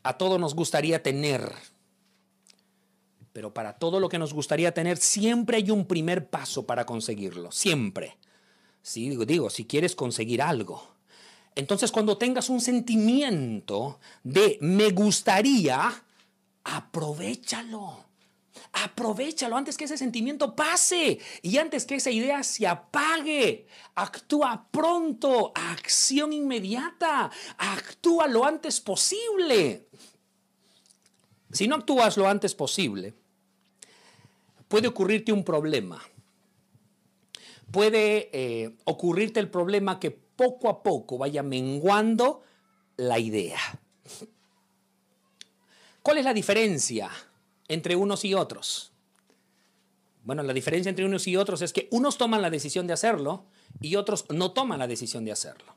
A 0.08 0.16
todos 0.16 0.40
nos 0.40 0.54
gustaría 0.54 1.02
tener. 1.02 1.52
Pero 3.32 3.52
para 3.52 3.74
todo 3.74 4.00
lo 4.00 4.08
que 4.08 4.18
nos 4.18 4.32
gustaría 4.32 4.72
tener, 4.72 4.96
siempre 4.96 5.58
hay 5.58 5.70
un 5.70 5.86
primer 5.86 6.28
paso 6.30 6.66
para 6.66 6.86
conseguirlo. 6.86 7.52
Siempre. 7.52 8.16
Sí, 8.82 9.08
digo, 9.08 9.24
digo 9.24 9.50
si 9.50 9.66
quieres 9.66 9.94
conseguir 9.94 10.40
algo 10.40 10.98
entonces 11.58 11.90
cuando 11.90 12.16
tengas 12.16 12.50
un 12.50 12.60
sentimiento 12.60 13.98
de 14.22 14.58
me 14.60 14.90
gustaría, 14.90 16.04
aprovechalo. 16.62 18.04
Aprovechalo 18.72 19.56
antes 19.56 19.76
que 19.76 19.84
ese 19.84 19.96
sentimiento 19.96 20.54
pase 20.54 21.18
y 21.42 21.58
antes 21.58 21.84
que 21.84 21.96
esa 21.96 22.10
idea 22.10 22.42
se 22.42 22.66
apague. 22.66 23.66
Actúa 23.94 24.68
pronto, 24.70 25.52
acción 25.54 26.32
inmediata. 26.32 27.30
Actúa 27.56 28.26
lo 28.28 28.44
antes 28.44 28.80
posible. 28.80 29.88
Si 31.50 31.66
no 31.66 31.76
actúas 31.76 32.16
lo 32.16 32.28
antes 32.28 32.54
posible, 32.54 33.14
puede 34.68 34.88
ocurrirte 34.88 35.32
un 35.32 35.44
problema. 35.44 36.00
Puede 37.70 38.30
eh, 38.32 38.76
ocurrirte 38.84 39.40
el 39.40 39.50
problema 39.50 39.98
que 39.98 40.10
poco 40.10 40.68
a 40.68 40.82
poco 40.82 41.18
vaya 41.18 41.42
menguando 41.42 42.42
la 42.96 43.18
idea. 43.18 43.58
¿Cuál 46.02 46.18
es 46.18 46.24
la 46.24 46.32
diferencia 46.32 47.10
entre 47.68 47.96
unos 47.96 48.24
y 48.24 48.34
otros? 48.34 48.92
Bueno, 50.24 50.42
la 50.42 50.52
diferencia 50.52 50.90
entre 50.90 51.04
unos 51.04 51.26
y 51.26 51.36
otros 51.36 51.62
es 51.62 51.72
que 51.72 51.88
unos 51.90 52.18
toman 52.18 52.42
la 52.42 52.50
decisión 52.50 52.86
de 52.86 52.92
hacerlo 52.92 53.46
y 53.80 53.96
otros 53.96 54.26
no 54.30 54.52
toman 54.52 54.78
la 54.78 54.86
decisión 54.86 55.24
de 55.24 55.32
hacerlo. 55.32 55.74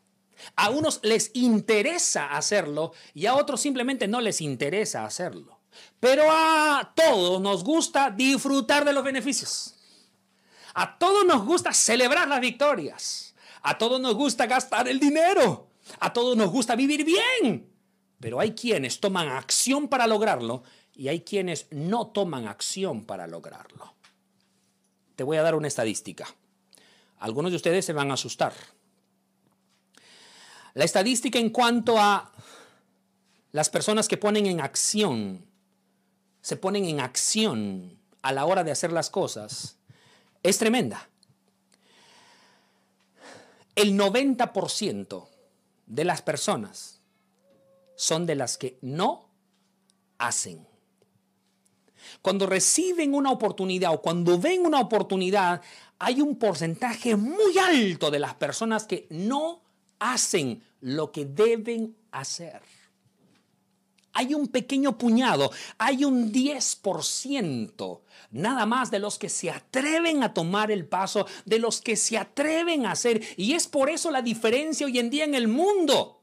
A 0.55 0.69
unos 0.69 0.99
les 1.03 1.31
interesa 1.35 2.35
hacerlo 2.35 2.93
y 3.13 3.27
a 3.27 3.35
otros 3.35 3.61
simplemente 3.61 4.07
no 4.07 4.21
les 4.21 4.41
interesa 4.41 5.05
hacerlo. 5.05 5.59
Pero 5.99 6.23
a 6.29 6.93
todos 6.95 7.39
nos 7.39 7.63
gusta 7.63 8.09
disfrutar 8.09 8.83
de 8.83 8.93
los 8.93 9.03
beneficios. 9.03 9.75
A 10.73 10.97
todos 10.97 11.25
nos 11.25 11.45
gusta 11.45 11.73
celebrar 11.73 12.27
las 12.27 12.41
victorias. 12.41 13.35
A 13.61 13.77
todos 13.77 14.01
nos 14.01 14.15
gusta 14.15 14.47
gastar 14.47 14.87
el 14.87 14.99
dinero. 14.99 15.69
A 15.99 16.11
todos 16.13 16.35
nos 16.35 16.49
gusta 16.49 16.75
vivir 16.75 17.05
bien. 17.05 17.69
Pero 18.19 18.39
hay 18.39 18.51
quienes 18.51 18.99
toman 18.99 19.29
acción 19.29 19.87
para 19.87 20.07
lograrlo 20.07 20.63
y 20.93 21.07
hay 21.07 21.21
quienes 21.21 21.67
no 21.71 22.07
toman 22.07 22.47
acción 22.47 23.05
para 23.05 23.27
lograrlo. 23.27 23.93
Te 25.15 25.23
voy 25.23 25.37
a 25.37 25.43
dar 25.43 25.55
una 25.55 25.67
estadística. 25.67 26.27
Algunos 27.19 27.51
de 27.51 27.57
ustedes 27.57 27.85
se 27.85 27.93
van 27.93 28.11
a 28.11 28.15
asustar. 28.15 28.53
La 30.73 30.85
estadística 30.85 31.37
en 31.37 31.49
cuanto 31.49 31.99
a 31.99 32.31
las 33.51 33.69
personas 33.69 34.07
que 34.07 34.17
ponen 34.17 34.45
en 34.45 34.61
acción, 34.61 35.45
se 36.41 36.55
ponen 36.55 36.85
en 36.85 36.99
acción 36.99 37.99
a 38.21 38.31
la 38.31 38.45
hora 38.45 38.63
de 38.63 38.71
hacer 38.71 38.91
las 38.91 39.09
cosas, 39.09 39.77
es 40.43 40.57
tremenda 40.57 41.07
el 43.75 43.97
90% 43.97 45.27
de 45.85 46.05
las 46.05 46.21
personas 46.21 47.01
son 47.95 48.25
de 48.25 48.35
las 48.35 48.57
que 48.57 48.77
no 48.81 49.29
hacen. 50.17 50.67
Cuando 52.21 52.45
reciben 52.45 53.13
una 53.13 53.31
oportunidad 53.31 53.93
o 53.93 54.01
cuando 54.01 54.39
ven 54.39 54.65
una 54.65 54.79
oportunidad, 54.79 55.61
hay 55.99 56.21
un 56.21 56.35
porcentaje 56.37 57.15
muy 57.15 57.57
alto 57.57 58.09
de 58.09 58.19
las 58.19 58.35
personas 58.35 58.85
que 58.85 59.07
no 59.09 59.61
hacen 59.99 60.63
lo 60.81 61.11
que 61.11 61.25
deben 61.25 61.95
hacer. 62.11 62.61
Hay 64.13 64.33
un 64.33 64.47
pequeño 64.47 64.97
puñado, 64.97 65.51
hay 65.77 66.03
un 66.03 66.33
10% 66.33 68.01
nada 68.31 68.65
más 68.65 68.91
de 68.91 68.99
los 68.99 69.19
que 69.19 69.29
se 69.29 69.51
atreven 69.51 70.23
a 70.23 70.33
tomar 70.33 70.71
el 70.71 70.85
paso, 70.85 71.27
de 71.45 71.59
los 71.59 71.81
que 71.81 71.95
se 71.95 72.17
atreven 72.17 72.85
a 72.85 72.91
hacer. 72.91 73.21
Y 73.37 73.53
es 73.53 73.67
por 73.67 73.89
eso 73.89 74.09
la 74.11 74.21
diferencia 74.21 74.85
hoy 74.85 74.99
en 74.99 75.09
día 75.09 75.25
en 75.25 75.35
el 75.35 75.47
mundo. 75.47 76.20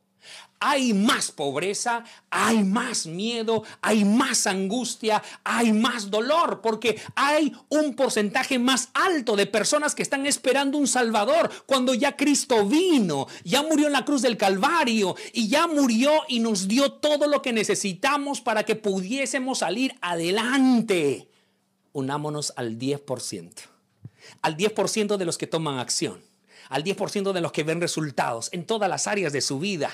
Hay 0.60 0.92
más 0.92 1.30
pobreza, 1.30 2.04
hay 2.30 2.64
más 2.64 3.06
miedo, 3.06 3.64
hay 3.80 4.04
más 4.04 4.46
angustia, 4.46 5.22
hay 5.44 5.72
más 5.72 6.10
dolor, 6.10 6.60
porque 6.60 7.00
hay 7.14 7.54
un 7.68 7.94
porcentaje 7.94 8.58
más 8.58 8.88
alto 8.94 9.36
de 9.36 9.46
personas 9.46 9.94
que 9.94 10.02
están 10.02 10.26
esperando 10.26 10.78
un 10.78 10.88
Salvador 10.88 11.50
cuando 11.66 11.94
ya 11.94 12.16
Cristo 12.16 12.66
vino, 12.66 13.26
ya 13.44 13.62
murió 13.62 13.86
en 13.86 13.92
la 13.92 14.04
cruz 14.04 14.22
del 14.22 14.36
Calvario 14.36 15.16
y 15.32 15.48
ya 15.48 15.66
murió 15.66 16.12
y 16.28 16.40
nos 16.40 16.68
dio 16.68 16.92
todo 16.92 17.26
lo 17.26 17.42
que 17.42 17.52
necesitamos 17.52 18.40
para 18.40 18.64
que 18.64 18.76
pudiésemos 18.76 19.58
salir 19.58 19.96
adelante 20.00 21.28
unámonos 21.98 22.52
al 22.56 22.78
10%. 22.78 23.50
Al 24.42 24.56
10% 24.56 25.16
de 25.16 25.24
los 25.24 25.38
que 25.38 25.46
toman 25.46 25.78
acción. 25.78 26.20
Al 26.68 26.84
10% 26.84 27.32
de 27.32 27.40
los 27.40 27.52
que 27.52 27.64
ven 27.64 27.80
resultados 27.80 28.48
en 28.52 28.66
todas 28.66 28.88
las 28.88 29.06
áreas 29.06 29.32
de 29.32 29.40
su 29.40 29.58
vida. 29.58 29.90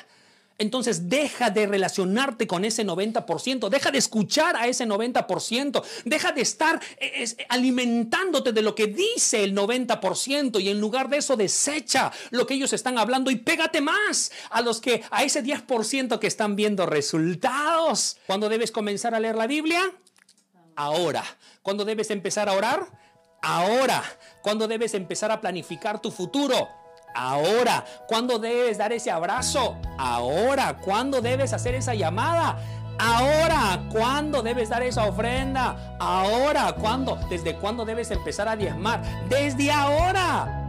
Entonces 0.59 1.09
deja 1.09 1.51
de 1.51 1.67
relacionarte 1.67 2.47
con 2.47 2.65
ese 2.65 2.87
90%, 2.87 3.69
deja 3.69 3.91
de 3.91 3.99
escuchar 3.99 4.57
a 4.57 4.69
ese 4.69 4.87
90%, 4.87 5.83
deja 6.05 6.33
de 6.33 6.43
estar 6.43 6.81
eh, 6.99 7.25
alimentándote 7.49 8.53
de 8.53 8.63
lo 8.63 8.75
que 8.75 8.87
dice 8.87 9.43
el 9.43 9.55
90% 9.55 10.61
y 10.61 10.69
en 10.69 10.81
lugar 10.81 11.09
de 11.09 11.17
eso 11.17 11.37
desecha 11.37 12.13
lo 12.31 12.47
que 12.47 12.55
ellos 12.55 12.73
están 12.73 12.99
hablando 12.99 13.31
y 13.31 13.37
pégate 13.37 13.81
más 13.81 14.31
a 14.51 14.61
los 14.61 14.81
que 14.81 15.03
a 15.11 15.25
ese 15.25 15.43
10% 15.43 16.19
que 16.21 16.27
están 16.29 16.55
viendo 16.55 16.87
resultados. 16.87 18.19
¿Cuándo 18.27 18.49
debes 18.49 18.71
comenzar 18.71 19.15
a 19.15 19.21
leer 19.21 19.35
la 19.35 19.49
Biblia? 19.49 19.93
Ahora. 20.77 21.25
¿Cuándo 21.63 21.85
debes 21.85 22.11
empezar 22.11 22.49
a 22.49 22.53
orar? 22.53 22.87
Ahora. 23.43 24.05
¿Cuándo 24.43 24.69
debes 24.69 24.95
empezar 24.95 25.33
a 25.33 25.41
planificar 25.41 26.01
tu 26.01 26.11
futuro? 26.11 26.69
Ahora. 27.15 27.85
¿Cuándo 28.07 28.39
debes 28.39 28.79
dar 28.79 28.93
ese 28.93 29.11
abrazo? 29.11 29.77
Ahora. 29.99 30.77
¿Cuándo 30.81 31.21
debes 31.21 31.53
hacer 31.53 31.75
esa 31.75 31.95
llamada? 31.95 32.57
Ahora, 32.99 33.83
¿cuándo 33.91 34.43
debes 34.43 34.69
dar 34.69 34.83
esa 34.83 35.05
ofrenda? 35.07 35.97
Ahora, 35.99 36.75
¿cuándo? 36.81 37.19
¿Desde 37.29 37.57
cuándo 37.57 37.85
debes 37.85 38.11
empezar 38.11 38.49
a 38.49 38.57
diezmar? 38.57 39.03
Desde 39.29 39.71
ahora. 39.73 40.64